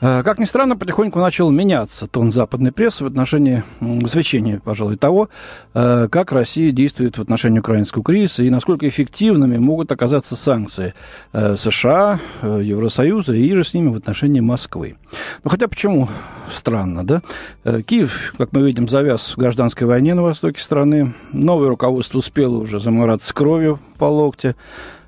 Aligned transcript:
Э, 0.00 0.22
как 0.24 0.38
ни 0.38 0.44
странно, 0.44 0.76
потихоньку 0.76 1.18
начал 1.20 1.50
меняться 1.50 2.06
тон 2.06 2.32
западной 2.32 2.72
прессы 2.72 3.04
в 3.04 3.06
отношении 3.06 3.62
высвечения, 3.80 4.60
пожалуй, 4.62 4.96
того, 4.96 5.28
э, 5.72 6.08
как 6.10 6.32
Россия 6.32 6.72
действует 6.72 7.16
в 7.16 7.22
отношении 7.22 7.60
украинского 7.60 8.02
кризиса 8.02 8.42
и 8.42 8.50
насколько 8.50 8.88
эффективными 8.88 9.58
могут 9.58 9.92
оказаться 9.92 10.36
санкции 10.36 10.94
э, 11.32 11.56
США, 11.56 12.20
Евросоюза 12.42 13.34
и 13.34 13.54
же 13.54 13.64
с 13.64 13.72
ними 13.72 13.88
в 13.88 13.96
отношении 13.96 14.40
Москвы. 14.40 14.96
Ну, 15.44 15.50
хотя 15.50 15.68
почему 15.68 16.08
странно, 16.52 17.06
да? 17.06 17.22
Киев, 17.86 18.34
как 18.36 18.52
мы 18.52 18.62
видим, 18.62 18.88
завяз 18.88 19.34
в 19.34 19.38
гражданской 19.38 19.86
войне 19.86 20.14
на 20.14 20.22
востоке 20.22 20.60
страны. 20.60 21.14
Новое 21.32 21.68
руководство 21.68 22.18
успело 22.18 22.58
уже 22.58 22.80
замораться 22.80 23.32
кровью 23.32 23.80
по 23.98 24.06
локте. 24.06 24.56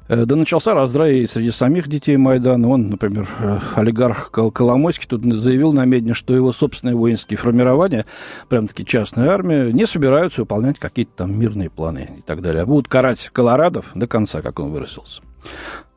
Э, 0.08 0.24
да 0.24 0.36
начался 0.36 0.74
раздрай 0.74 1.18
и 1.18 1.26
среди 1.26 1.50
самих 1.50 1.88
детей 1.88 2.16
Майдана. 2.16 2.68
Он, 2.68 2.90
например, 2.90 3.28
э, 3.38 3.58
олигарх 3.74 4.30
Коломойский 4.30 5.06
тут 5.08 5.22
заявил 5.22 5.72
на 5.72 5.84
медне, 5.84 6.14
что 6.14 6.34
его 6.34 6.52
собственные 6.52 6.96
воинские 6.96 7.38
формирования, 7.38 8.06
прям-таки 8.48 8.84
частная 8.84 9.30
армия, 9.30 9.72
не 9.72 9.86
собираются 9.86 10.42
выполнять 10.42 10.78
какие-то 10.78 11.12
там 11.16 11.38
мирные 11.38 11.70
планы 11.70 12.08
и 12.18 12.22
так 12.22 12.42
далее. 12.42 12.62
А 12.62 12.66
будут 12.66 12.88
карать 12.88 13.30
колорадов 13.32 13.86
до 13.94 14.06
конца, 14.06 14.42
как 14.42 14.60
он 14.60 14.70
выразился. 14.70 15.22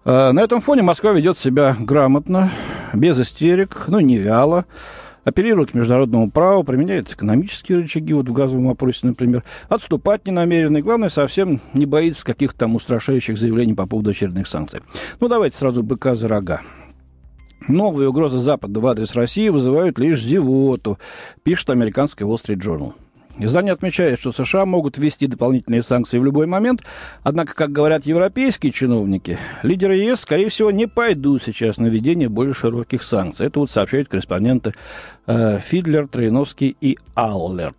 Э, 0.05 0.31
на 0.31 0.39
этом 0.39 0.61
фоне 0.61 0.81
Москва 0.81 1.11
ведет 1.11 1.37
себя 1.37 1.75
грамотно, 1.79 2.51
без 2.93 3.19
истерик, 3.19 3.85
ну, 3.87 3.99
не 3.99 4.17
вяло 4.17 4.65
апеллирует 5.23 5.71
к 5.71 5.73
международному 5.73 6.31
праву, 6.31 6.63
применяет 6.63 7.11
экономические 7.11 7.79
рычаги, 7.79 8.13
вот 8.13 8.27
в 8.27 8.33
газовом 8.33 8.67
вопросе, 8.67 9.07
например, 9.07 9.43
отступать 9.67 10.25
не 10.25 10.31
намерен, 10.31 10.75
и, 10.77 10.81
главное, 10.81 11.09
совсем 11.09 11.61
не 11.73 11.85
боится 11.85 12.25
каких-то 12.25 12.59
там 12.59 12.75
устрашающих 12.75 13.37
заявлений 13.37 13.73
по 13.73 13.87
поводу 13.87 14.11
очередных 14.11 14.47
санкций. 14.47 14.81
Ну, 15.19 15.27
давайте 15.27 15.57
сразу 15.57 15.83
быка 15.83 16.15
за 16.15 16.27
рога. 16.27 16.61
Новые 17.67 18.09
угрозы 18.09 18.37
Запада 18.37 18.79
в 18.79 18.87
адрес 18.87 19.13
России 19.13 19.49
вызывают 19.49 19.99
лишь 19.99 20.23
зевоту, 20.23 20.97
пишет 21.43 21.69
американский 21.69 22.23
Wall 22.23 22.41
Street 22.41 22.59
Journal. 22.61 22.93
Издание 23.39 23.71
отмечает, 23.71 24.19
что 24.19 24.33
США 24.33 24.65
могут 24.65 24.97
ввести 24.97 25.25
дополнительные 25.25 25.81
санкции 25.81 26.19
в 26.19 26.25
любой 26.25 26.45
момент, 26.45 26.83
однако, 27.23 27.55
как 27.55 27.71
говорят 27.71 28.05
европейские 28.05 28.73
чиновники, 28.73 29.39
лидеры 29.63 29.95
ЕС, 29.95 30.19
скорее 30.19 30.49
всего, 30.49 30.71
не 30.71 30.87
пойдут 30.87 31.43
сейчас 31.43 31.77
на 31.77 31.87
введение 31.87 32.27
более 32.27 32.53
широких 32.53 33.01
санкций. 33.01 33.47
Это 33.47 33.61
вот 33.61 33.71
сообщают 33.71 34.09
корреспонденты 34.09 34.73
э, 35.25 35.59
Фидлер, 35.59 36.09
Троиновский 36.09 36.75
и 36.81 36.97
Аллерт. 37.15 37.78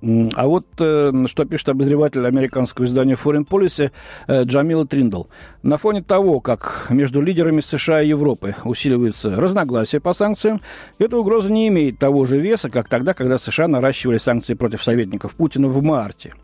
А 0.00 0.46
вот 0.46 0.66
э, 0.78 1.12
что 1.26 1.44
пишет 1.44 1.70
обозреватель 1.70 2.24
американского 2.24 2.84
издания 2.84 3.14
Foreign 3.14 3.46
Policy 3.46 3.90
э, 4.28 4.44
Джамила 4.44 4.86
Триндл. 4.86 5.24
На 5.64 5.76
фоне 5.76 6.02
того, 6.02 6.40
как 6.40 6.86
между 6.90 7.20
лидерами 7.20 7.60
США 7.60 8.02
и 8.02 8.08
Европы 8.08 8.54
усиливаются 8.64 9.34
разногласия 9.34 9.98
по 9.98 10.14
санкциям, 10.14 10.60
эта 11.00 11.16
угроза 11.18 11.50
не 11.50 11.66
имеет 11.66 11.98
того 11.98 12.26
же 12.26 12.38
веса, 12.38 12.70
как 12.70 12.88
тогда, 12.88 13.12
когда 13.12 13.38
США 13.38 13.66
наращивали 13.66 14.18
санкции 14.18 14.54
против 14.54 14.84
советников 14.84 15.34
Путина 15.34 15.66
в 15.66 15.82
марте. 15.82 16.34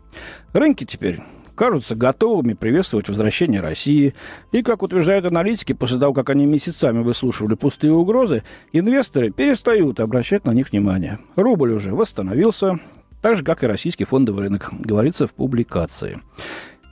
Рынки 0.51 0.83
теперь 0.83 1.21
кажутся 1.55 1.95
готовыми 1.95 2.53
приветствовать 2.53 3.07
возвращение 3.07 3.61
России. 3.61 4.13
И, 4.51 4.61
как 4.61 4.83
утверждают 4.83 5.25
аналитики, 5.25 5.73
после 5.73 5.97
того, 5.97 6.13
как 6.13 6.29
они 6.29 6.45
месяцами 6.45 7.01
выслушивали 7.01 7.55
пустые 7.55 7.93
угрозы, 7.93 8.43
инвесторы 8.73 9.31
перестают 9.31 9.99
обращать 9.99 10.45
на 10.45 10.51
них 10.51 10.71
внимание. 10.71 11.19
Рубль 11.35 11.71
уже 11.71 11.95
восстановился, 11.95 12.79
так 13.25 13.37
же, 13.37 13.43
как 13.43 13.63
и 13.63 13.65
российский 13.65 14.03
фондовый 14.03 14.43
рынок, 14.43 14.69
говорится 14.71 15.25
в 15.25 15.33
публикации. 15.33 16.19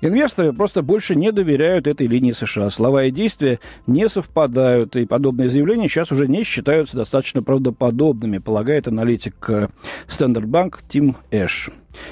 Инвесторы 0.01 0.51
просто 0.51 0.81
больше 0.81 1.13
не 1.13 1.31
доверяют 1.31 1.85
этой 1.85 2.07
линии 2.07 2.31
США. 2.31 2.71
Слова 2.71 3.03
и 3.03 3.11
действия 3.11 3.59
не 3.85 4.09
совпадают, 4.09 4.95
и 4.95 5.05
подобные 5.05 5.51
заявления 5.51 5.87
сейчас 5.87 6.11
уже 6.11 6.27
не 6.27 6.43
считаются 6.43 6.97
достаточно 6.97 7.43
правдоподобными, 7.43 8.39
полагает 8.39 8.87
аналитик 8.87 9.35
Standard 10.07 10.47
Bank 10.47 10.79
Тим 10.89 11.17
Эш. 11.29 11.69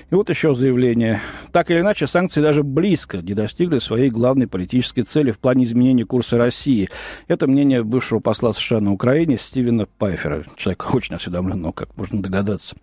И 0.10 0.16
вот 0.16 0.30
еще 0.30 0.56
заявление. 0.56 1.22
Так 1.52 1.72
или 1.72 1.80
иначе, 1.80 2.08
санкции 2.08 2.42
даже 2.42 2.64
близко 2.64 3.18
не 3.18 3.34
достигли 3.34 3.80
своей 3.80 4.10
главной 4.10 4.48
политической 4.48 5.04
цели 5.04 5.32
в 5.32 5.40
плане 5.40 5.66
изменения 5.66 6.06
курса 6.06 6.38
России. 6.38 6.90
Это 7.28 7.48
мнение 7.48 7.84
бывшего 7.84 8.20
посла 8.20 8.54
США 8.54 8.80
на 8.80 8.92
Украине 8.92 9.38
Стивена 9.38 9.86
Пайфера. 9.98 10.46
Человек 10.56 10.94
очень 10.94 11.16
осведомленного, 11.16 11.72
как 11.72 11.96
можно 11.98 12.22
догадаться. 12.22 12.76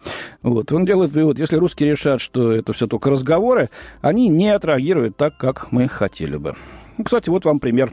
Вот. 0.43 0.73
Он 0.73 0.85
делает 0.85 1.13
вывод, 1.13 1.39
если 1.39 1.57
русские 1.57 1.91
решат, 1.91 2.21
что 2.21 2.53
это 2.53 2.73
все 2.73 2.87
только 2.87 3.11
разговоры, 3.11 3.71
они 4.01 4.29
не 4.29 4.49
отреагируют 4.49 5.17
так, 5.17 5.37
как 5.37 5.73
мы 5.73 5.89
хотели 5.89 6.37
бы. 6.37 6.55
Ну, 6.97 7.05
кстати, 7.05 7.29
вот 7.29 7.45
вам 7.45 7.61
пример 7.61 7.93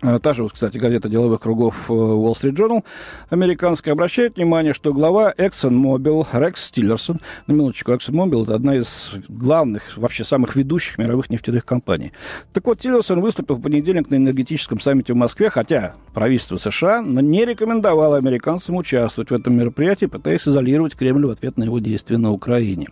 та 0.00 0.32
же, 0.32 0.48
кстати, 0.48 0.78
газета 0.78 1.08
деловых 1.08 1.40
кругов 1.40 1.90
э, 1.90 1.92
Wall 1.92 2.32
Street 2.32 2.54
Journal 2.54 2.84
американская 3.28 3.92
обращает 3.92 4.36
внимание, 4.36 4.72
что 4.72 4.92
глава 4.92 5.34
ExxonMobil 5.36 6.26
Рекс 6.32 6.70
Тиллерсон, 6.70 7.20
на 7.46 7.52
минуточку, 7.52 7.92
ExxonMobil 7.92 8.44
это 8.44 8.54
одна 8.54 8.76
из 8.76 9.10
главных, 9.28 9.98
вообще 9.98 10.24
самых 10.24 10.56
ведущих 10.56 10.96
мировых 10.96 11.28
нефтяных 11.28 11.66
компаний. 11.66 12.12
Так 12.52 12.64
вот, 12.66 12.78
Тиллерсон 12.78 13.20
выступил 13.20 13.56
в 13.56 13.62
понедельник 13.62 14.08
на 14.08 14.16
энергетическом 14.16 14.80
саммите 14.80 15.12
в 15.12 15.16
Москве, 15.16 15.50
хотя 15.50 15.94
правительство 16.14 16.56
США 16.56 17.02
не 17.02 17.44
рекомендовало 17.44 18.16
американцам 18.16 18.76
участвовать 18.76 19.30
в 19.30 19.34
этом 19.34 19.54
мероприятии, 19.54 20.06
пытаясь 20.06 20.48
изолировать 20.48 20.96
Кремль 20.96 21.26
в 21.26 21.30
ответ 21.30 21.58
на 21.58 21.64
его 21.64 21.78
действия 21.78 22.16
на 22.16 22.32
Украине. 22.32 22.88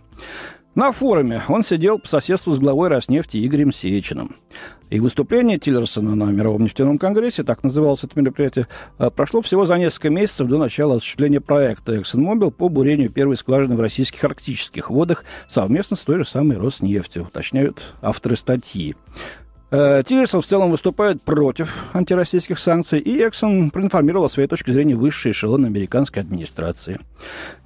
На 0.75 0.91
форуме 0.91 1.41
он 1.47 1.63
сидел 1.63 1.97
по 1.97 2.07
соседству 2.07 2.53
с 2.53 2.59
главой 2.59 2.89
Роснефти 2.89 3.45
Игорем 3.45 3.73
Сечиным. 3.73 4.35
И 4.91 4.99
выступление 4.99 5.57
Тиллерсона 5.57 6.15
на 6.15 6.25
Мировом 6.25 6.63
нефтяном 6.63 6.97
конгрессе, 6.97 7.43
так 7.43 7.63
называлось 7.63 8.03
это 8.03 8.19
мероприятие, 8.19 8.67
э, 8.97 9.09
прошло 9.09 9.41
всего 9.41 9.65
за 9.65 9.77
несколько 9.77 10.09
месяцев 10.09 10.47
до 10.47 10.57
начала 10.57 10.95
осуществления 10.95 11.41
проекта 11.41 11.95
ExxonMobil 11.95 12.51
по 12.51 12.69
бурению 12.69 13.09
первой 13.09 13.37
скважины 13.37 13.75
в 13.75 13.81
российских 13.81 14.23
арктических 14.23 14.89
водах 14.89 15.25
совместно 15.49 15.95
с 15.95 16.01
той 16.01 16.19
же 16.19 16.25
самой 16.25 16.57
Роснефтью, 16.57 17.23
уточняют 17.23 17.81
авторы 18.01 18.35
статьи. 18.35 18.95
Э, 19.71 20.01
Тиллерсон 20.03 20.41
в 20.41 20.45
целом 20.45 20.71
выступает 20.71 21.21
против 21.21 21.71
антироссийских 21.93 22.57
санкций, 22.57 22.99
и 22.99 23.19
Эксон 23.19 23.69
проинформировал 23.69 24.25
о 24.25 24.29
своей 24.29 24.47
точке 24.47 24.73
зрения 24.73 24.95
высший 24.95 25.31
эшелон 25.31 25.65
американской 25.65 26.23
администрации. 26.23 26.99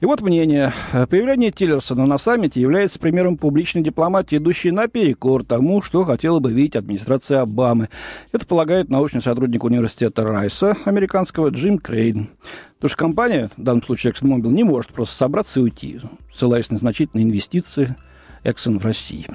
И 0.01 0.05
вот 0.05 0.19
мнение. 0.19 0.73
Появление 1.09 1.51
Тиллерсона 1.51 2.05
на 2.05 2.17
саммите 2.17 2.59
является 2.59 2.99
примером 2.99 3.37
публичной 3.37 3.83
дипломатии, 3.83 4.37
идущей 4.37 4.71
наперекор 4.71 5.45
тому, 5.45 5.81
что 5.81 6.03
хотела 6.03 6.39
бы 6.39 6.51
видеть 6.51 6.75
администрация 6.75 7.41
Обамы. 7.41 7.87
Это 8.33 8.45
полагает 8.45 8.89
научный 8.89 9.21
сотрудник 9.21 9.63
университета 9.63 10.23
Райса, 10.23 10.75
американского 10.83 11.49
Джим 11.49 11.77
Крейн. 11.77 12.29
Потому 12.75 12.89
что 12.89 12.97
компания, 12.97 13.49
в 13.55 13.63
данном 13.63 13.81
случае 13.81 14.11
ExxonMobil, 14.11 14.51
не 14.51 14.65
может 14.65 14.91
просто 14.91 15.15
собраться 15.15 15.61
и 15.61 15.63
уйти, 15.63 16.01
ссылаясь 16.33 16.69
на 16.69 16.77
значительные 16.77 17.23
инвестиции 17.23 17.95
Exxon 18.43 18.79
в 18.79 18.83
России. 18.83 19.25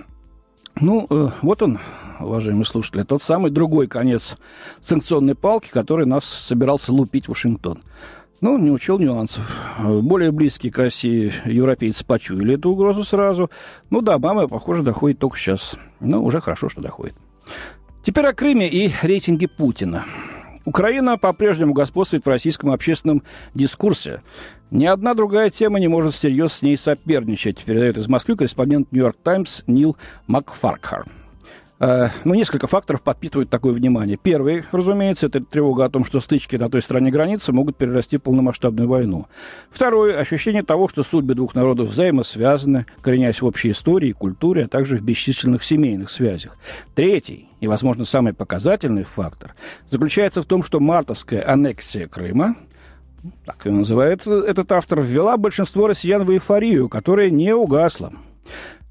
Ну, 0.80 1.06
э, 1.10 1.28
вот 1.42 1.62
он, 1.62 1.78
уважаемые 2.20 2.64
слушатели, 2.64 3.02
тот 3.02 3.22
самый 3.22 3.50
другой 3.50 3.88
конец 3.88 4.36
санкционной 4.82 5.34
палки, 5.34 5.70
который 5.70 6.06
нас 6.06 6.24
собирался 6.24 6.92
лупить 6.92 7.28
Вашингтон. 7.28 7.78
Ну, 8.40 8.56
не 8.56 8.70
учел 8.70 9.00
нюансов. 9.00 9.44
Более 9.80 10.30
близкие 10.30 10.70
к 10.70 10.78
России 10.78 11.32
европейцы 11.44 12.04
почуяли 12.04 12.54
эту 12.54 12.70
угрозу 12.70 13.02
сразу. 13.02 13.50
Ну 13.90 14.00
да, 14.00 14.18
мама, 14.18 14.46
похоже, 14.46 14.84
доходит 14.84 15.18
только 15.18 15.36
сейчас. 15.36 15.74
Но 15.98 16.22
уже 16.22 16.40
хорошо, 16.40 16.68
что 16.68 16.80
доходит. 16.80 17.14
Теперь 18.04 18.26
о 18.26 18.32
Крыме 18.32 18.68
и 18.68 18.92
рейтинге 19.02 19.48
Путина. 19.48 20.04
Украина 20.64 21.18
по-прежнему 21.18 21.72
господствует 21.72 22.24
в 22.24 22.28
российском 22.28 22.70
общественном 22.70 23.22
дискурсе. 23.54 24.22
Ни 24.70 24.84
одна 24.84 25.14
другая 25.14 25.50
тема 25.50 25.80
не 25.80 25.88
может 25.88 26.14
всерьез 26.14 26.52
с 26.52 26.62
ней 26.62 26.76
соперничать, 26.76 27.64
передает 27.64 27.96
из 27.96 28.06
Москвы 28.06 28.36
корреспондент 28.36 28.92
«Нью-Йорк 28.92 29.16
Таймс» 29.22 29.62
Нил 29.66 29.96
Макфаркхар. 30.26 31.06
Э, 31.80 32.08
ну, 32.24 32.34
несколько 32.34 32.66
факторов 32.66 33.02
подпитывают 33.02 33.50
такое 33.50 33.72
внимание. 33.72 34.18
Первый, 34.20 34.64
разумеется, 34.72 35.26
это 35.26 35.40
тревога 35.40 35.84
о 35.84 35.88
том, 35.88 36.04
что 36.04 36.20
стычки 36.20 36.56
на 36.56 36.68
той 36.68 36.82
стороне 36.82 37.10
границы 37.10 37.52
могут 37.52 37.76
перерасти 37.76 38.16
в 38.16 38.22
полномасштабную 38.22 38.88
войну. 38.88 39.26
Второе, 39.70 40.18
ощущение 40.18 40.62
того, 40.62 40.88
что 40.88 41.02
судьбы 41.02 41.34
двух 41.34 41.54
народов 41.54 41.88
взаимосвязаны, 41.88 42.86
коренясь 43.00 43.40
в 43.40 43.46
общей 43.46 43.70
истории 43.70 44.10
и 44.10 44.12
культуре, 44.12 44.64
а 44.64 44.68
также 44.68 44.96
в 44.96 45.02
бесчисленных 45.02 45.62
семейных 45.62 46.10
связях. 46.10 46.56
Третий, 46.94 47.48
и, 47.60 47.68
возможно, 47.68 48.04
самый 48.04 48.34
показательный 48.34 49.04
фактор, 49.04 49.54
заключается 49.90 50.42
в 50.42 50.46
том, 50.46 50.64
что 50.64 50.80
мартовская 50.80 51.48
аннексия 51.48 52.08
Крыма 52.08 52.56
так 53.44 53.66
и 53.66 53.70
называет 53.70 54.26
этот 54.26 54.70
автор, 54.72 55.00
ввела 55.00 55.36
большинство 55.36 55.88
россиян 55.88 56.24
в 56.24 56.30
эйфорию, 56.30 56.88
которая 56.88 57.30
не 57.30 57.52
угасла. 57.52 58.12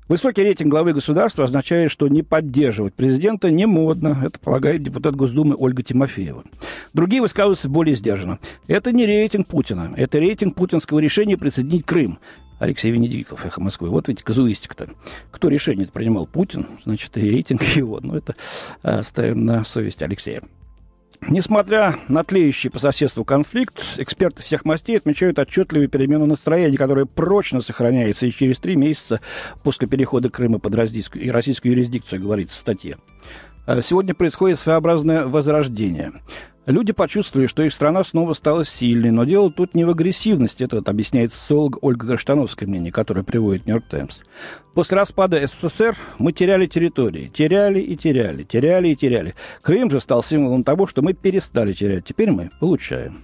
Высокий 0.08 0.42
рейтинг 0.42 0.72
главы 0.72 0.94
государства 0.94 1.44
означает, 1.44 1.92
что 1.92 2.08
не 2.08 2.24
поддерживать 2.24 2.94
президента 2.94 3.52
не 3.52 3.66
модно. 3.66 4.22
Это 4.24 4.40
полагает 4.40 4.82
депутат 4.82 5.18
Госдумы 5.18 5.56
Ольга 5.58 5.84
Тимофеева. 5.84 6.46
Другие 6.94 7.22
высказываются 7.22 7.68
более 7.68 7.96
сдержанно. 7.96 8.40
Это 8.68 8.94
не 8.94 9.06
рейтинг 9.06 9.48
Путина. 9.48 9.94
Это 9.98 10.20
рейтинг 10.20 10.56
путинского 10.56 11.00
решения 11.00 11.38
присоединить 11.38 11.86
Крым. 11.86 12.20
Алексей 12.60 12.90
Венедиктов, 12.90 13.46
«Эхо 13.46 13.62
Москвы». 13.62 13.90
Вот 13.90 14.08
ведь 14.08 14.24
казуистика-то. 14.24 14.90
Кто 15.30 15.48
решение 15.50 15.88
принимал? 15.88 16.26
Путин, 16.26 16.66
значит, 16.86 17.16
и 17.18 17.30
рейтинг 17.30 17.62
его. 17.76 18.00
Но 18.02 18.14
ну, 18.14 18.18
это 18.18 18.36
оставим 18.82 19.46
на 19.46 19.64
совесть 19.64 20.02
Алексея. 20.02 20.42
Несмотря 21.22 21.98
на 22.08 22.24
тлеющий 22.24 22.70
по 22.70 22.80
соседству 22.80 23.26
конфликт, 23.26 23.84
эксперты 23.98 24.44
всех 24.44 24.66
мастей 24.66 24.98
отмечают 24.98 25.40
отчетливую 25.40 25.90
перемену 25.90 26.26
настроения, 26.26 26.78
которая 26.78 27.06
прочно 27.06 27.62
сохраняется 27.62 28.26
и 28.26 28.32
через 28.32 28.60
три 28.60 28.76
месяца 28.76 29.20
после 29.64 29.88
перехода 29.88 30.30
Крыма 30.30 30.60
под 30.60 30.76
российскую, 30.76 31.26
и 31.26 31.30
российскую 31.30 31.74
юрисдикцию, 31.74 32.22
говорится 32.22 32.58
в 32.58 32.62
статье. 32.62 32.98
Э, 33.66 33.82
сегодня 33.82 34.14
происходит 34.14 34.60
своеобразное 34.60 35.26
возрождение. 35.26 36.14
Люди 36.68 36.92
почувствовали, 36.92 37.48
что 37.48 37.64
их 37.64 37.72
страна 37.74 38.04
снова 38.04 38.34
стала 38.34 38.66
сильной, 38.66 39.10
но 39.10 39.24
дело 39.24 39.50
тут 39.50 39.74
не 39.74 39.86
в 39.86 39.90
агрессивности, 39.90 40.64
это 40.64 40.76
вот 40.76 40.90
объясняет 40.90 41.34
социолог 41.34 41.82
Ольга 41.82 42.08
Гаштановская 42.08 42.68
мнение, 42.68 42.92
которое 42.92 43.24
приводит 43.24 43.66
Нью-Йорк 43.66 43.86
Таймс. 43.90 44.20
После 44.74 44.98
распада 44.98 45.48
СССР 45.48 45.98
мы 46.20 46.34
теряли 46.34 46.66
территории, 46.66 47.32
теряли 47.34 47.80
и 47.80 47.96
теряли, 47.96 48.44
теряли 48.44 48.90
и 48.90 48.96
теряли. 48.98 49.34
Крым 49.62 49.90
же 49.90 50.02
стал 50.02 50.22
символом 50.22 50.66
того, 50.66 50.88
что 50.88 51.02
мы 51.02 51.14
перестали 51.14 51.72
терять, 51.72 52.04
теперь 52.04 52.32
мы 52.32 52.52
получаем. 52.60 53.22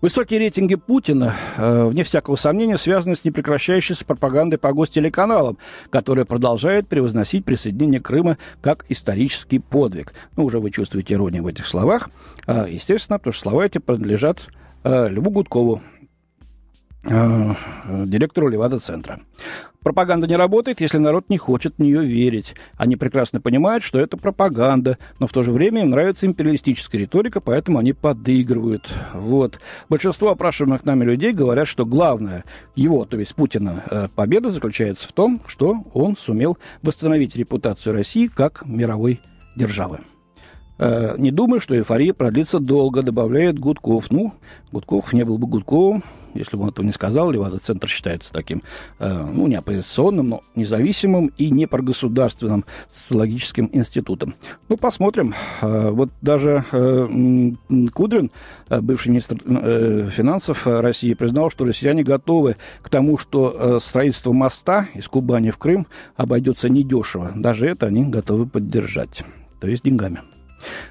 Высокие 0.00 0.38
рейтинги 0.38 0.76
Путина, 0.76 1.36
э, 1.58 1.84
вне 1.84 2.04
всякого 2.04 2.36
сомнения, 2.36 2.78
связаны 2.78 3.14
с 3.14 3.22
непрекращающейся 3.22 4.02
пропагандой 4.06 4.56
по 4.58 4.72
гостелеканалам, 4.72 5.58
которая 5.90 6.24
продолжает 6.24 6.88
превозносить 6.88 7.44
присоединение 7.44 8.00
Крыма 8.00 8.38
как 8.62 8.86
исторический 8.88 9.58
подвиг. 9.58 10.14
Ну, 10.36 10.44
уже 10.44 10.58
вы 10.58 10.70
чувствуете 10.70 11.14
иронию 11.14 11.42
в 11.42 11.48
этих 11.48 11.66
словах. 11.66 12.08
Э, 12.46 12.66
естественно, 12.66 13.18
потому 13.18 13.34
что 13.34 13.50
слова 13.50 13.66
эти 13.66 13.76
принадлежат 13.76 14.46
э, 14.84 15.10
Льву 15.10 15.30
Гудкову, 15.30 15.82
директору 17.02 18.48
Левада-центра. 18.48 19.20
Пропаганда 19.82 20.26
не 20.26 20.36
работает, 20.36 20.82
если 20.82 20.98
народ 20.98 21.30
не 21.30 21.38
хочет 21.38 21.74
в 21.78 21.82
нее 21.82 22.04
верить. 22.04 22.54
Они 22.76 22.96
прекрасно 22.96 23.40
понимают, 23.40 23.82
что 23.82 23.98
это 23.98 24.18
пропаганда, 24.18 24.98
но 25.18 25.26
в 25.26 25.32
то 25.32 25.42
же 25.42 25.52
время 25.52 25.82
им 25.82 25.90
нравится 25.90 26.26
империалистическая 26.26 27.00
риторика, 27.00 27.40
поэтому 27.40 27.78
они 27.78 27.94
подыгрывают. 27.94 28.92
Вот. 29.14 29.58
Большинство 29.88 30.30
опрашиваемых 30.30 30.84
нами 30.84 31.04
людей 31.04 31.32
говорят, 31.32 31.66
что 31.66 31.86
главное 31.86 32.44
его, 32.76 33.06
то 33.06 33.18
есть 33.18 33.34
Путина, 33.34 33.82
э, 33.90 34.08
победа 34.14 34.50
заключается 34.50 35.08
в 35.08 35.12
том, 35.12 35.40
что 35.46 35.76
он 35.94 36.16
сумел 36.18 36.58
восстановить 36.82 37.36
репутацию 37.36 37.94
России 37.94 38.26
как 38.26 38.66
мировой 38.66 39.22
державы. 39.56 40.00
Э, 40.80 41.14
не 41.18 41.30
думаю, 41.30 41.60
что 41.60 41.76
эйфория 41.76 42.14
продлится 42.14 42.58
долго, 42.58 43.02
добавляет 43.02 43.58
Гудков. 43.58 44.10
Ну, 44.10 44.32
Гудков 44.72 45.12
не 45.12 45.26
был 45.26 45.36
бы 45.36 45.46
Гудковым, 45.46 46.02
если 46.32 46.56
бы 46.56 46.62
он 46.62 46.70
этого 46.70 46.86
не 46.86 46.92
сказал, 46.92 47.30
Левада-центр 47.30 47.86
считается 47.86 48.32
таким, 48.32 48.62
э, 48.98 49.26
ну, 49.30 49.46
не 49.46 49.56
оппозиционным, 49.56 50.30
но 50.30 50.40
независимым 50.54 51.32
и 51.36 51.50
не 51.50 51.66
прогосударственным 51.66 52.64
социологическим 52.90 53.68
институтом. 53.74 54.34
Ну, 54.70 54.78
посмотрим. 54.78 55.34
Э, 55.60 55.90
вот 55.90 56.08
даже 56.22 56.64
Кудрин, 57.92 58.30
бывший 58.70 59.08
министр 59.08 59.36
финансов 60.10 60.66
России, 60.66 61.12
признал, 61.12 61.50
что 61.50 61.66
россияне 61.66 62.02
готовы 62.02 62.56
к 62.80 62.88
тому, 62.88 63.18
что 63.18 63.78
строительство 63.80 64.32
моста 64.32 64.88
из 64.94 65.08
Кубани 65.08 65.50
в 65.50 65.58
Крым 65.58 65.86
обойдется 66.16 66.70
недешево. 66.70 67.32
Даже 67.34 67.66
это 67.66 67.86
они 67.86 68.04
готовы 68.04 68.46
поддержать, 68.46 69.24
то 69.60 69.66
есть 69.66 69.84
деньгами. 69.84 70.20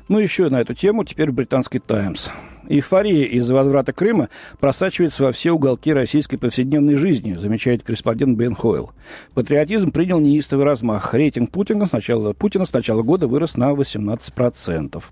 Ну, 0.07 0.19
еще 0.19 0.49
на 0.49 0.61
эту 0.61 0.73
тему 0.73 1.03
теперь 1.03 1.31
британский 1.31 1.79
«Таймс». 1.79 2.29
Эйфория 2.67 3.25
из-за 3.25 3.55
возврата 3.55 3.93
Крыма 3.93 4.29
просачивается 4.59 5.23
во 5.23 5.31
все 5.31 5.51
уголки 5.51 5.91
российской 5.91 6.37
повседневной 6.37 6.95
жизни, 6.95 7.33
замечает 7.33 7.83
корреспондент 7.83 8.37
Бен 8.37 8.55
Хойл. 8.55 8.91
Патриотизм 9.33 9.91
принял 9.91 10.19
неистовый 10.19 10.65
размах. 10.65 11.13
Рейтинг 11.13 11.51
Путина 11.51 11.87
с 11.87 11.91
начала, 11.91 12.33
Путина 12.33 12.65
с 12.65 12.73
начала 12.73 13.01
года 13.01 13.27
вырос 13.27 13.57
на 13.57 13.71
18%. 13.71 15.03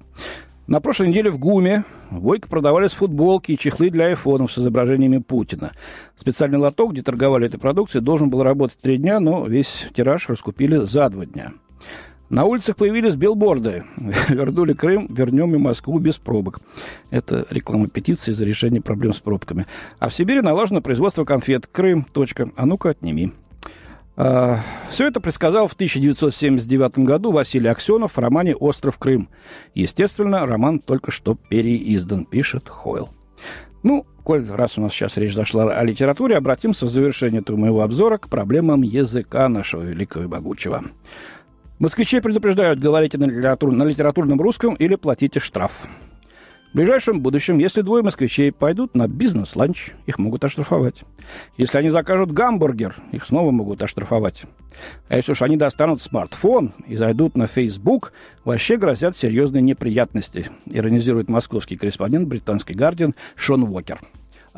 На 0.68 0.81
прошлой 0.81 1.07
неделе 1.07 1.31
в 1.31 1.39
ГУМе 1.39 1.86
Войко 2.12 2.48
продавались 2.48 2.92
футболки 2.92 3.54
и 3.54 3.57
чехлы 3.57 3.89
для 3.89 4.07
айфонов 4.07 4.51
с 4.51 4.57
изображениями 4.57 5.19
Путина. 5.19 5.71
Специальный 6.18 6.57
лоток, 6.57 6.92
где 6.92 7.01
торговали 7.01 7.48
этой 7.48 7.59
продукцией, 7.59 8.04
должен 8.04 8.30
был 8.30 8.44
работать 8.44 8.77
три 8.80 8.98
дня, 8.98 9.19
но 9.19 9.45
весь 9.45 9.88
тираж 9.95 10.30
раскупили 10.30 10.77
за 10.86 11.09
два 11.09 11.25
дня. 11.25 11.54
На 12.29 12.44
улицах 12.44 12.75
появились 12.75 13.15
билборды. 13.15 13.85
Вернули 14.29 14.74
Крым, 14.74 15.07
вернем 15.09 15.56
и 15.56 15.57
Москву 15.57 15.97
без 16.00 16.15
пробок. 16.15 16.59
Это 17.09 17.47
реклама 17.50 17.88
петиции 17.88 18.33
за 18.33 18.44
решение 18.44 18.81
проблем 18.81 19.13
с 19.13 19.19
пробками. 19.19 19.65
А 20.00 20.09
в 20.09 20.13
Сибири 20.13 20.41
налажено 20.41 20.81
производство 20.81 21.24
конфет. 21.24 21.68
Крым. 21.68 22.06
Точка. 22.12 22.51
А 22.57 22.65
ну-ка, 22.65 22.89
отними. 22.89 23.31
А, 24.18 24.62
все 24.89 25.07
это 25.07 25.21
предсказал 25.21 25.68
в 25.68 25.74
1979 25.74 27.00
году 27.00 27.31
Василий 27.31 27.69
Аксенов 27.69 28.13
в 28.13 28.18
романе 28.18 28.56
«Остров 28.56 28.97
Крым». 28.97 29.30
Естественно, 29.75 30.45
роман 30.45 30.80
только 30.80 31.12
что 31.12 31.38
переиздан, 31.50 32.25
пишет 32.25 32.68
Хойл. 32.68 33.09
Ну, 33.83 34.07
коль 34.23 34.50
раз 34.50 34.77
у 34.77 34.81
нас 34.81 34.91
сейчас 34.91 35.18
речь 35.18 35.35
зашла 35.35 35.71
о 35.71 35.83
литературе, 35.83 36.35
обратимся 36.35 36.88
в 36.88 36.89
завершение 36.89 37.41
этого 37.41 37.57
моего 37.57 37.83
обзора 37.83 38.18
к 38.18 38.27
проблемам 38.27 38.81
языка 38.81 39.47
нашего 39.47 39.83
великого 39.83 40.25
и 40.25 40.27
могучего. 40.27 40.83
Москвичей 41.79 42.21
предупреждают, 42.21 42.79
говорите 42.79 43.19
на, 43.19 43.25
литератур, 43.25 43.71
на 43.71 43.83
литературном 43.83 44.41
русском 44.41 44.74
или 44.74 44.95
платите 44.95 45.39
штраф. 45.39 45.88
В 46.74 46.75
ближайшем 46.75 47.21
будущем, 47.21 47.59
если 47.59 47.81
двое 47.81 48.03
москвичей 48.03 48.51
пойдут 48.51 48.95
на 48.95 49.07
бизнес-ланч, 49.07 49.91
их 50.07 50.18
могут 50.18 50.44
оштрафовать. 50.44 51.03
Если 51.56 51.77
они 51.77 51.91
закажут 51.91 52.31
гамбургер, 52.31 52.95
их 53.12 53.25
снова 53.25 53.51
могут 53.51 53.83
оштрафовать. 53.83 54.44
А 55.07 55.18
если 55.18 55.33
уж 55.33 55.41
они 55.44 55.56
достанут 55.56 56.01
смартфон 56.01 56.74
и 56.88 56.95
зайдут 56.95 57.38
на 57.38 57.45
Facebook, 57.45 58.12
вообще 58.44 58.77
грозят 58.77 59.15
серьезные 59.15 59.62
неприятности, 59.62 60.50
иронизирует 60.65 61.30
московский 61.30 61.77
корреспондент 61.77 62.27
британский 62.27 62.73
«Гардиан» 62.73 63.13
Шон 63.35 63.63
Уокер. 63.63 64.01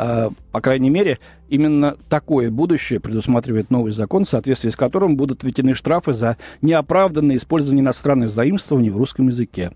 А, 0.01 0.29
по 0.53 0.61
крайней 0.61 0.89
мере, 0.89 1.19
именно 1.49 1.97
такое 2.07 2.49
будущее 2.49 3.01
предусматривает 3.01 3.69
новый 3.69 3.91
закон, 3.91 4.23
в 4.23 4.29
соответствии 4.29 4.69
с 4.69 4.77
которым 4.77 5.17
будут 5.17 5.43
введены 5.43 5.73
штрафы 5.73 6.13
за 6.13 6.37
неоправданное 6.61 7.35
использование 7.35 7.83
иностранных 7.83 8.29
заимствований 8.29 8.91
в 8.91 8.97
русском 8.97 9.27
языке. 9.27 9.71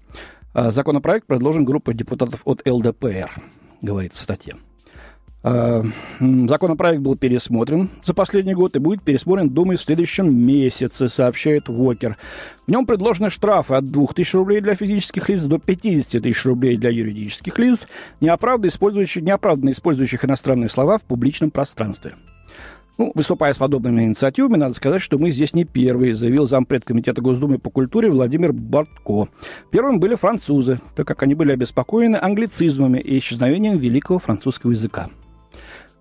А, 0.54 0.72
законопроект 0.72 1.28
предложен 1.28 1.66
группой 1.66 1.94
депутатов 1.94 2.42
от 2.46 2.66
ЛДПР, 2.66 3.32
говорится 3.82 4.22
в 4.22 4.24
статье. 4.24 4.56
А, 5.46 5.84
законопроект 6.20 7.02
был 7.02 7.18
пересмотрен 7.18 7.90
за 8.06 8.14
последний 8.14 8.54
год 8.54 8.78
и 8.78 8.80
будет 8.80 9.04
пересмотрен, 9.04 9.50
думаю, 9.50 9.78
в 9.78 9.82
следующем 9.82 10.34
месяце, 10.34 11.10
сообщает 11.10 11.70
Уокер. 11.70 12.18
В 12.66 12.72
нем 12.72 12.86
предложены 12.86 13.30
штрафы 13.30 13.76
от 13.76 13.92
2000 13.92 14.36
рублей 14.38 14.62
для 14.62 14.76
физических 14.76 15.28
лиц 15.28 15.42
до 15.42 15.60
50 15.60 16.24
тысяч 16.24 16.46
рублей 16.46 16.78
для 16.78 16.90
юридических 16.92 17.60
лиц, 17.60 17.88
неоправданно 18.22 18.70
использующих, 18.70 19.24
неоправданно 19.24 19.72
использующих 19.72 20.24
иностранные 20.24 20.70
слова 20.70 20.98
в 20.98 21.04
публичном 21.04 21.52
пространстве. 21.52 22.14
Ну, 22.98 23.12
выступая 23.16 23.54
с 23.54 23.58
подобными 23.58 24.04
инициативами, 24.04 24.56
надо 24.56 24.76
сказать, 24.76 25.02
что 25.02 25.18
мы 25.18 25.32
здесь 25.32 25.54
не 25.54 25.66
первые, 25.66 26.14
заявил 26.14 26.48
зампред 26.48 26.86
Комитета 26.86 27.22
Госдумы 27.22 27.58
по 27.58 27.70
культуре 27.70 28.10
Владимир 28.10 28.54
Бортко. 28.54 29.28
Первым 29.72 30.00
были 30.00 30.16
французы, 30.16 30.80
так 30.96 31.08
как 31.08 31.24
они 31.24 31.34
были 31.34 31.52
обеспокоены 31.52 32.18
англицизмами 32.18 33.00
и 33.00 33.18
исчезновением 33.18 33.78
великого 33.78 34.20
французского 34.20 34.72
языка. 34.72 35.10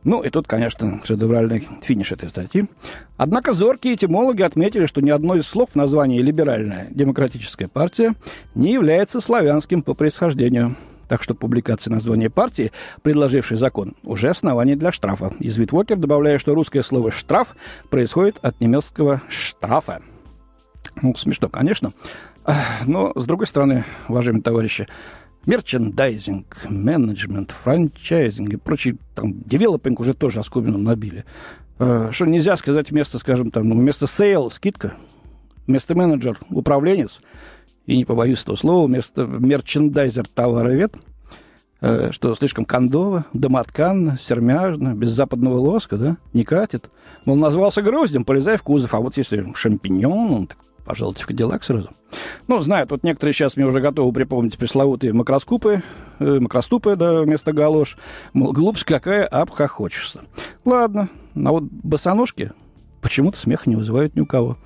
Ну, 0.04 0.22
и 0.22 0.30
тут, 0.30 0.48
конечно, 0.48 1.00
шедевральный 1.04 1.66
финиш 1.82 2.12
этой 2.12 2.28
статьи. 2.28 2.66
Однако 3.16 3.52
зоркие 3.52 3.94
этимологи 3.94 4.42
отметили, 4.42 4.86
что 4.86 5.00
ни 5.00 5.10
одно 5.10 5.36
из 5.36 5.46
слов 5.46 5.70
в 5.72 5.76
названии 5.76 6.20
«либеральная 6.20 6.88
демократическая 6.90 7.68
партия» 7.68 8.14
не 8.54 8.72
является 8.72 9.20
славянским 9.20 9.82
по 9.82 9.94
происхождению. 9.94 10.76
Так 11.08 11.22
что 11.22 11.34
публикация 11.34 11.92
названия 11.92 12.30
партии, 12.30 12.72
предложившей 13.02 13.58
закон, 13.58 13.94
уже 14.02 14.30
основание 14.30 14.76
для 14.76 14.92
штрафа. 14.92 15.32
Извит 15.40 15.70
Вокер, 15.70 15.98
добавляя, 15.98 16.38
что 16.38 16.54
русское 16.54 16.82
слово 16.82 17.10
«штраф» 17.10 17.54
происходит 17.90 18.38
от 18.42 18.60
немецкого 18.60 19.20
«штрафа». 19.28 20.00
Ну, 21.00 21.14
смешно, 21.14 21.48
конечно. 21.48 21.92
Но, 22.86 23.12
с 23.14 23.24
другой 23.24 23.46
стороны, 23.46 23.84
уважаемые 24.08 24.42
товарищи, 24.42 24.88
мерчендайзинг, 25.46 26.66
менеджмент, 26.68 27.50
франчайзинг 27.50 28.54
и 28.54 28.56
прочий, 28.56 28.98
там, 29.14 29.34
developing 29.44 30.00
уже 30.00 30.14
тоже 30.14 30.40
оскомину 30.40 30.78
набили. 30.78 31.24
Э, 31.78 32.10
что 32.12 32.26
нельзя 32.26 32.56
сказать 32.56 32.90
вместо, 32.90 33.18
скажем, 33.18 33.50
там, 33.50 33.68
ну, 33.68 33.74
вместо 33.74 34.06
sale 34.06 34.50
скидка, 34.50 34.94
вместо 35.66 35.94
менеджер 35.94 36.38
управленец, 36.50 37.20
и 37.86 37.96
не 37.96 38.04
побоюсь 38.04 38.42
этого 38.42 38.56
слова, 38.56 38.86
вместо 38.86 39.24
мерчендайзер 39.26 40.28
товаровед. 40.28 40.94
э, 41.80 42.12
что 42.12 42.34
слишком 42.36 42.64
кондово, 42.64 43.24
домотканно, 43.32 44.16
сермяжно, 44.20 44.94
без 44.94 45.10
западного 45.10 45.58
лоска, 45.58 45.96
да, 45.96 46.16
не 46.32 46.44
катит. 46.44 46.88
Мол, 47.24 47.34
назвался 47.34 47.82
гроздем, 47.82 48.24
полезай 48.24 48.56
в 48.56 48.62
кузов, 48.62 48.94
а 48.94 49.00
вот 49.00 49.16
если 49.16 49.52
шампиньон, 49.54 50.30
он 50.30 50.46
так 50.46 50.58
пожалуйте 50.84 51.22
в 51.22 51.26
Кадиллак 51.26 51.64
сразу. 51.64 51.90
Ну, 52.48 52.60
знаю, 52.60 52.86
тут 52.86 53.04
некоторые 53.04 53.34
сейчас 53.34 53.56
мне 53.56 53.66
уже 53.66 53.80
готовы 53.80 54.12
припомнить 54.12 54.58
пресловутые 54.58 55.12
макроскупы, 55.12 55.82
э, 56.18 56.38
макроступы, 56.40 56.96
да, 56.96 57.22
вместо 57.22 57.52
галош. 57.52 57.96
Мол, 58.32 58.52
глупость 58.52 58.84
какая, 58.84 59.26
обхохочешься. 59.26 60.20
Ладно, 60.64 61.08
а 61.34 61.50
вот 61.50 61.64
босоножки 61.64 62.52
почему-то 63.00 63.38
смеха 63.38 63.68
не 63.68 63.76
вызывают 63.76 64.14
ни 64.16 64.20
у 64.20 64.26
кого. 64.26 64.56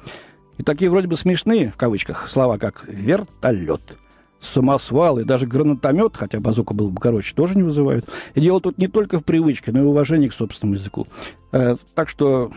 И 0.58 0.62
такие 0.62 0.90
вроде 0.90 1.06
бы 1.06 1.16
смешные, 1.16 1.70
в 1.70 1.76
кавычках, 1.76 2.28
слова, 2.28 2.58
как 2.58 2.84
«вертолет», 2.88 3.96
самосвал 4.40 5.18
и 5.18 5.24
даже 5.24 5.46
гранатомет, 5.46 6.16
хотя 6.16 6.40
базука 6.40 6.74
был 6.74 6.90
бы 6.90 7.00
короче, 7.00 7.34
тоже 7.34 7.56
не 7.56 7.62
вызывают. 7.62 8.06
И 8.34 8.40
дело 8.40 8.60
тут 8.60 8.78
не 8.78 8.88
только 8.88 9.18
в 9.18 9.24
привычке, 9.24 9.72
но 9.72 9.80
и 9.80 9.82
в 9.82 9.88
уважении 9.88 10.28
к 10.28 10.34
собственному 10.34 10.78
языку. 10.78 11.06
Э, 11.52 11.76
так 11.94 12.08
что 12.08 12.52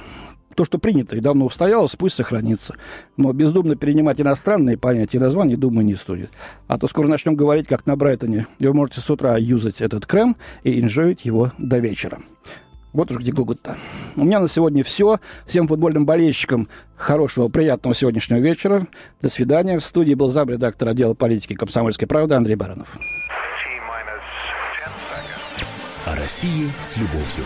то, 0.59 0.65
что 0.65 0.77
принято 0.77 1.15
и 1.15 1.21
давно 1.21 1.45
устоялось, 1.45 1.95
пусть 1.95 2.17
сохранится. 2.17 2.75
Но 3.15 3.31
бездумно 3.31 3.77
перенимать 3.77 4.19
иностранные 4.19 4.77
понятия 4.77 5.15
и 5.15 5.21
названия, 5.21 5.55
думаю, 5.55 5.85
не 5.85 5.95
стоит. 5.95 6.31
А 6.67 6.77
то 6.77 6.89
скоро 6.89 7.07
начнем 7.07 7.35
говорить, 7.35 7.65
как 7.65 7.85
на 7.85 7.95
Брайтоне. 7.95 8.45
И 8.59 8.67
вы 8.67 8.73
можете 8.73 8.99
с 8.99 9.09
утра 9.09 9.37
юзать 9.37 9.79
этот 9.79 10.05
крем 10.05 10.35
и 10.65 10.81
инжоить 10.81 11.23
его 11.23 11.53
до 11.57 11.77
вечера. 11.77 12.19
Вот 12.91 13.09
уж 13.09 13.19
где 13.19 13.31
гугут-то. 13.31 13.77
У 14.17 14.25
меня 14.25 14.41
на 14.41 14.49
сегодня 14.49 14.83
все. 14.83 15.21
Всем 15.45 15.69
футбольным 15.69 16.05
болельщикам 16.05 16.67
хорошего, 16.97 17.47
приятного 17.47 17.95
сегодняшнего 17.95 18.39
вечера. 18.39 18.85
До 19.21 19.29
свидания. 19.29 19.79
В 19.79 19.85
студии 19.85 20.13
был 20.13 20.27
замредактор 20.27 20.89
отдела 20.89 21.13
политики 21.13 21.53
комсомольской 21.53 22.05
правды 22.05 22.35
Андрей 22.35 22.55
Баранов. 22.55 22.97
О 26.05 26.15
России 26.17 26.69
с 26.81 26.97
любовью. 26.97 27.45